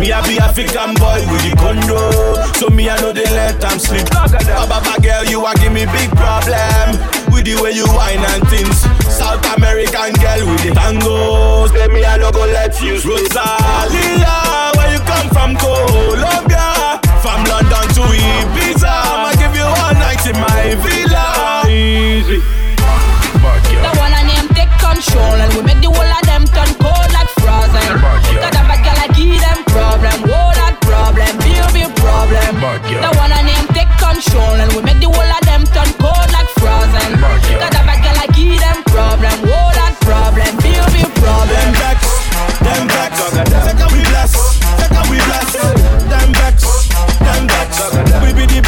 Me 0.00 0.10
a 0.12 0.22
be 0.24 0.38
African 0.40 0.94
boy 0.96 1.20
with 1.28 1.42
the 1.44 1.52
condo 1.60 2.00
So 2.56 2.68
me 2.70 2.88
I 2.88 2.96
know 3.00 3.12
they 3.12 3.24
let 3.24 3.60
them 3.60 3.78
sleep 3.78 4.06
Baba 4.08 4.96
girl 5.02 5.24
you 5.26 5.44
a 5.44 5.52
give 5.56 5.72
me 5.72 5.84
big 5.84 6.08
problem 6.16 6.96
With 7.32 7.44
the 7.44 7.60
way 7.60 7.72
you 7.72 7.84
whine 7.92 8.22
and 8.32 8.46
things. 8.48 8.86
South 9.12 9.44
American 9.56 10.14
girl 10.22 10.46
with 10.48 10.62
the 10.62 10.70
tango. 10.72 11.66
Say 11.68 11.88
me 11.88 12.04
I 12.04 12.16
no 12.16 12.30
go 12.30 12.46
let 12.46 12.80
you 12.80 12.94
Rosalia 13.02 14.79
come 15.20 15.28
from 15.30 15.56
Colombia, 15.56 17.00
from 17.20 17.44
London 17.44 17.86
to 17.96 18.02
Ibiza. 18.08 18.88
I'ma 18.88 19.32
give 19.36 19.52
you 19.52 19.68
one 19.68 19.98
night 20.00 20.24
in 20.24 20.36
my 20.40 20.72
villa. 20.80 21.68
Easy. 21.68 22.40
The 22.40 23.92
one 24.00 24.12
I 24.12 24.24
name 24.24 24.48
take 24.56 24.72
control, 24.80 25.36
and 25.36 25.52
we 25.54 25.62
make 25.62 25.80
the 25.80 25.90
whole 25.92 26.12
of 26.16 26.24
them 26.24 26.44
turn 26.48 26.72
cold 26.80 27.10
like 27.12 27.28
frozen. 27.40 27.84
Got 28.40 28.56
a 28.56 28.62
bad 28.64 28.80
girl, 28.84 28.96
like 28.96 29.12
give 29.16 29.40
them 29.40 29.60
problem, 29.68 30.18
whole 30.24 30.54
that 30.56 30.76
problem, 30.80 31.32
real 31.44 31.68
real 31.76 31.92
problem. 32.00 32.60
The 32.60 33.10
one 33.20 33.32
I 33.32 33.42
name 33.44 33.68
take 33.76 33.92
control, 34.00 34.56
and 34.56 34.72
we 34.72 34.80
make 34.84 35.00
the 35.00 35.08
whole 35.08 35.32
of 35.36 35.42
them 35.44 35.64
turn 35.68 35.90
cold 36.00 36.28
like 36.32 36.48
frozen. 36.56 37.10
Got 37.60 37.76
a 37.76 37.82
bad 37.84 38.00
girl, 38.04 38.16
like 38.16 38.32
give 38.32 38.56
them 38.60 38.78
problem, 38.88 39.36
whole 39.44 39.72
that 39.76 39.96
problem, 40.00 40.52
real 40.64 40.86
real 40.96 41.12
problem. 41.20 41.56
Them 41.60 41.72
vex, 41.76 41.98
them 42.64 42.84
vex, 42.88 43.12
take 43.68 43.92
we 43.92 44.00
bless. 44.08 44.69
Everybody 48.12 48.60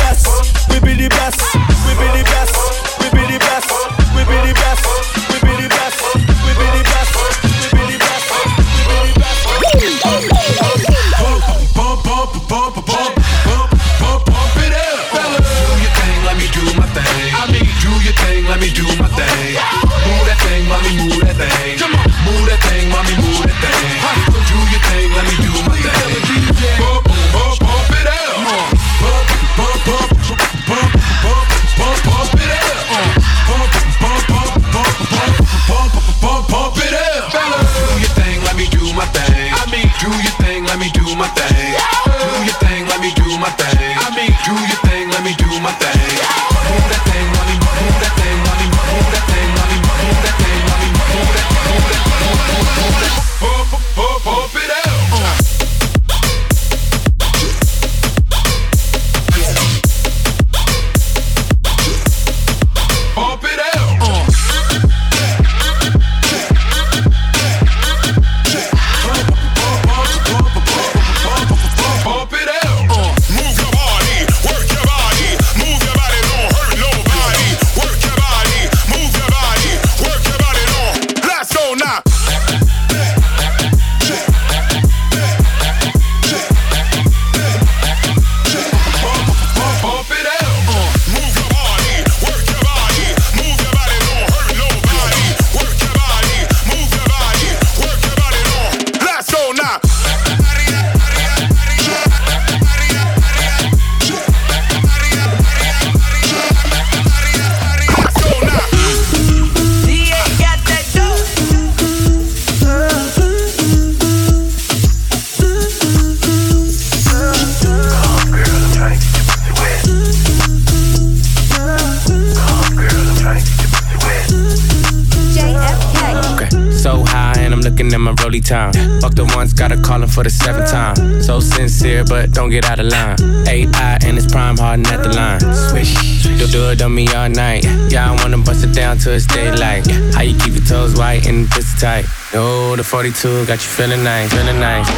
for 130.13 130.23
the 130.23 130.31
seventh 130.31 130.71
time. 130.71 131.23
So 131.23 131.41
sincere, 131.41 132.05
but 132.05 132.33
don't 132.33 132.51
get 132.51 132.65
out 132.65 132.79
of 132.79 132.87
line. 132.87 133.17
AI 133.49 133.99
and 134.05 134.19
it's 134.19 134.31
prime 134.31 134.57
harden 134.57 134.87
at 134.87 135.03
the 135.03 135.09
line. 135.09 135.41
Swish, 135.69 135.95
you'll 136.27 136.49
do 136.49 136.71
it 136.71 136.83
on 136.83 136.95
me 136.95 137.09
all 137.15 137.29
night. 137.29 137.65
Yeah, 137.91 138.11
I 138.11 138.23
wanna 138.23 138.39
bust 138.39 138.65
it 138.65 138.75
down 138.75 138.99
till 138.99 139.13
it's 139.13 139.27
daylight. 139.27 139.87
How 140.15 140.23
you 140.23 140.37
keep 140.39 140.55
your 140.55 140.65
toes 140.65 140.95
white 140.97 141.27
and 141.27 141.49
pussy 141.51 141.79
tight? 141.79 142.05
Oh, 142.35 142.77
the 142.77 142.85
42 142.85 143.47
got 143.47 143.55
you 143.55 143.71
feeling 143.79 144.05
nice, 144.05 144.31
feeling 144.33 144.61
nice, 144.61 144.89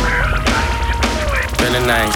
feeling 1.59 1.87
nice, 1.87 2.15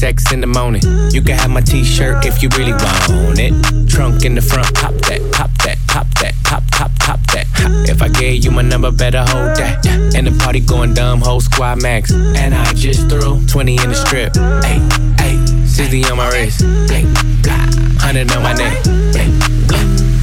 sex 0.00 0.32
in 0.32 0.40
the 0.40 0.46
morning. 0.46 0.80
You 1.12 1.20
can 1.20 1.36
have 1.36 1.50
my 1.50 1.60
t-shirt 1.60 2.24
if 2.24 2.42
you 2.42 2.48
really 2.56 2.72
want 2.72 3.38
it. 3.38 3.52
Trunk 3.86 4.24
in 4.24 4.34
the 4.34 4.40
front, 4.40 4.74
pop 4.74 4.94
that, 4.94 5.20
pop 5.30 5.50
that, 5.64 5.76
pop 5.88 6.06
that, 6.20 6.32
pop, 6.42 6.62
pop, 6.72 6.90
pop 6.98 7.20
that. 7.34 7.46
If 7.86 8.00
I 8.00 8.08
gave 8.08 8.42
you 8.42 8.50
my 8.50 8.62
number, 8.62 8.90
better 8.90 9.20
hold 9.20 9.54
that. 9.60 9.84
And 10.16 10.26
the 10.26 10.32
party 10.42 10.60
going 10.60 10.94
dumb, 10.94 11.20
whole 11.20 11.42
squad 11.42 11.82
max. 11.82 12.10
And 12.12 12.54
I 12.54 12.72
just 12.72 13.10
threw 13.10 13.44
20 13.46 13.76
in 13.76 13.88
the 13.90 13.94
strip. 13.94 14.32
Hey, 14.64 14.80
hey, 15.20 15.36
60 15.66 16.04
on 16.06 16.16
my 16.16 16.30
wrist. 16.30 16.62
Hey, 16.88 17.04
blah, 17.44 17.60
100 18.00 18.32
on 18.32 18.42
my 18.42 18.54
neck. 18.54 18.80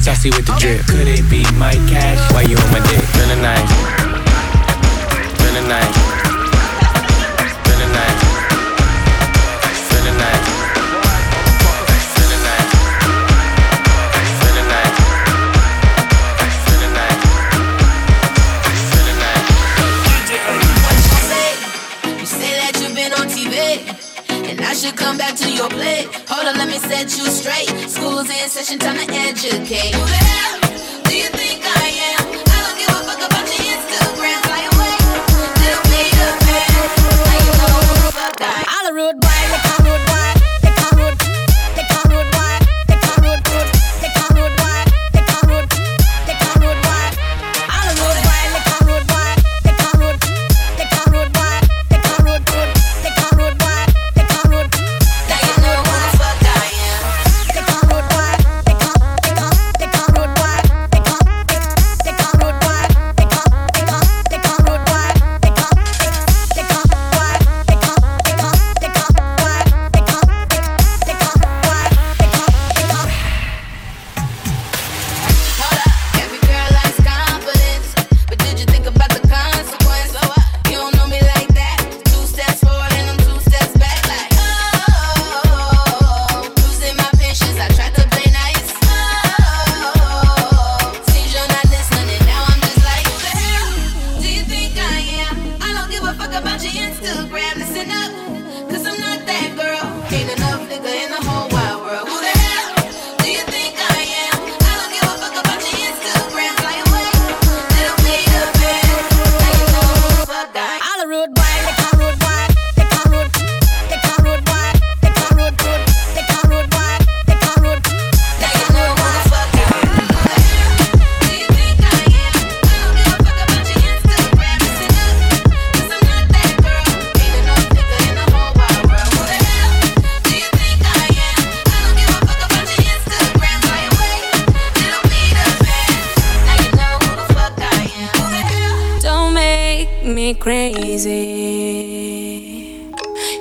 Saucy 0.02 0.30
with 0.30 0.46
the 0.46 0.56
drip. 0.58 0.86
Could 0.86 1.06
it 1.06 1.22
be 1.30 1.46
my 1.54 1.74
cash? 1.86 2.18
Why 2.32 2.42
you 2.42 2.58
on 2.58 2.70
my 2.72 2.82
dick? 2.90 3.04
Feeling 3.14 3.42
nice. 3.42 3.70
Feeling 5.38 5.68
nice. 5.68 6.07
Session, 28.64 28.78
time 28.80 28.96
to 28.96 29.14
educate. 29.14 30.57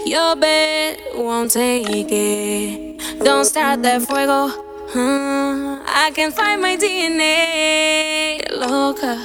Your 0.08 0.38
bed 0.38 1.02
won't 1.15 1.52
take 1.52 1.86
it. 2.10 3.24
Don't 3.26 3.43
start 3.43 3.84
that 3.84 4.02
fuego. 4.04 4.48
huh? 4.93 5.84
I 5.86 6.12
can 6.15 6.32
find 6.32 6.62
my 6.62 6.78
DNA. 6.78 8.39
Loca. 8.56 9.20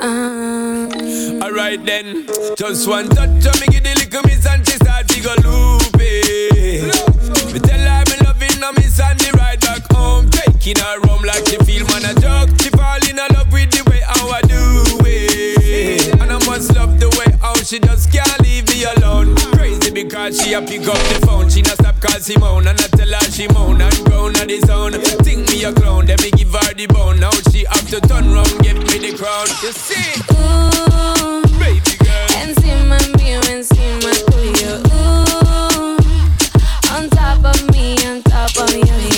Um. 0.00 1.42
Alright 1.42 1.84
then, 1.84 2.26
just 2.56 2.88
one 2.88 3.10
touch 3.10 3.44
of 3.44 3.60
me 3.60 3.66
give 3.66 3.82
the 3.84 3.94
little 4.00 4.22
miss 4.22 4.46
and 4.46 4.66
she 4.66 4.76
start 4.76 5.06
to 5.08 5.20
go 5.20 5.34
loopy. 5.44 6.88
Me 7.52 7.58
tell 7.60 7.78
her 7.78 8.04
me 8.08 8.16
loving 8.24 8.62
her 8.62 8.72
miss 8.80 8.98
and 9.00 9.20
the 9.20 9.30
ride 9.36 9.60
back 9.60 9.82
home, 9.92 10.30
taking 10.30 10.78
her 10.82 11.00
home 11.06 11.22
like 11.22 11.46
she 11.48 11.56
feel 11.68 11.84
man 11.88 12.04
a 12.08 12.14
joke. 12.18 12.48
She 12.62 12.70
fall 12.70 12.96
in 13.10 13.16
love 13.16 13.52
with 13.52 13.70
the 13.72 13.84
way 13.90 14.00
how 14.06 14.28
I 14.30 14.40
do 14.42 14.84
it, 15.04 16.14
and 16.18 16.32
I 16.32 16.38
must 16.46 16.74
love 16.74 16.98
the 16.98 17.08
way 17.18 17.36
how 17.42 17.54
she 17.56 17.78
just 17.78 18.10
can't 18.10 18.40
leave 18.40 18.66
me 18.68 18.84
alone. 18.84 19.37
Because 20.04 20.40
she 20.40 20.52
a 20.52 20.62
pick 20.62 20.86
up 20.86 20.94
the 20.94 21.26
phone, 21.26 21.50
she 21.50 21.60
not 21.60 21.74
stop 21.74 22.00
call 22.00 22.20
Simone 22.20 22.68
and 22.68 22.80
I 22.80 22.86
tell 22.86 23.08
her 23.08 23.30
she 23.32 23.48
moan 23.48 23.82
and 23.82 24.04
groan 24.04 24.36
on 24.38 24.46
the 24.46 24.60
zone. 24.64 24.92
Think 25.26 25.50
me 25.50 25.64
a 25.64 25.72
clown, 25.72 26.06
then 26.06 26.18
me 26.22 26.30
give 26.30 26.54
her 26.54 26.72
the 26.74 26.86
bone. 26.86 27.18
Now 27.18 27.32
she 27.50 27.64
have 27.64 27.88
to 27.90 28.00
turn 28.06 28.30
round, 28.30 28.62
give 28.62 28.78
me 28.78 29.10
the 29.10 29.18
crown. 29.18 29.48
You 29.58 29.72
see? 29.74 30.22
Ooh, 30.38 31.42
baby 31.58 31.98
girl. 31.98 32.30
Encima 32.38 32.96
mío, 33.18 33.42
encima 33.50 34.14
tuyo. 34.30 34.78
Ooh, 34.86 35.98
on 36.94 37.10
top 37.10 37.42
of 37.44 37.58
me, 37.72 37.98
on 38.06 38.22
top 38.22 38.54
of 38.56 38.70
you, 38.70 39.17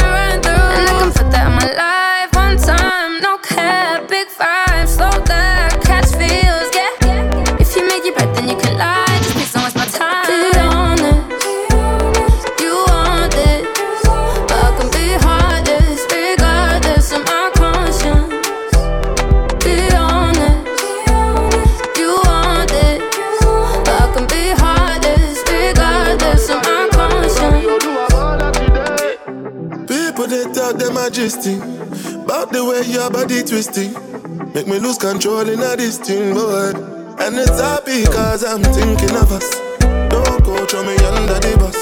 About 31.21 32.49
the 32.49 32.65
way 32.65 32.81
your 32.89 33.05
body 33.13 33.45
twisting 33.45 33.93
Make 34.57 34.65
me 34.65 34.79
lose 34.81 34.97
control 34.97 35.45
in 35.45 35.61
a 35.61 35.77
this 35.77 36.01
thing, 36.01 36.33
boy 36.33 36.73
And 37.21 37.37
it's 37.37 37.61
happy 37.61 38.09
cause 38.09 38.41
I'm 38.41 38.65
thinking 38.73 39.13
of 39.13 39.29
us. 39.29 39.45
Don't 40.09 40.41
go 40.41 40.65
throw 40.65 40.81
me 40.81 40.97
under 41.13 41.37
the 41.37 41.53
bus. 41.61 41.77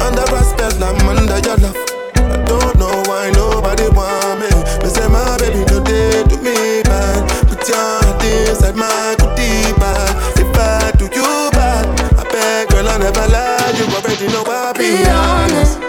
Under 0.00 0.24
spell, 0.40 0.72
I'm 0.80 1.04
under 1.04 1.36
your 1.36 1.60
love. 1.60 1.76
I 2.16 2.40
don't 2.48 2.80
know 2.80 2.96
why 3.04 3.28
nobody 3.36 3.92
want 3.92 4.40
me. 4.40 4.48
Me 4.80 4.88
say 4.88 5.04
my 5.12 5.36
baby 5.36 5.68
no 5.68 5.84
day 5.84 6.24
to 6.24 6.36
me 6.40 6.80
bad 6.88 7.28
Put 7.44 7.68
your 7.68 7.76
heart 7.76 8.24
inside 8.24 8.72
my 8.72 9.12
goodie 9.20 9.68
bag 9.76 10.16
If 10.40 10.48
I 10.56 10.96
do 10.96 11.12
you 11.12 11.28
bad 11.52 11.84
I 12.16 12.24
beg 12.24 12.72
girl 12.72 12.88
I 12.88 12.96
never 12.96 13.28
lie. 13.28 13.68
You 13.76 13.84
already 13.92 14.32
know 14.32 14.48
I 14.48 14.72
be 14.72 14.96
Be 14.96 15.04
honest, 15.12 15.76
you 15.76 15.87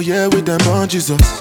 Here 0.00 0.30
with 0.30 0.46
them 0.46 0.60
on 0.68 0.88
Jesus. 0.88 1.39